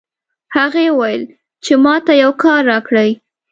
هغې 0.55 0.85
وویل 0.91 1.23
چې 1.63 1.73
ما 1.83 1.95
ته 2.05 2.11
یو 2.23 2.31
کار 2.43 2.61
راکړئ 2.71 3.11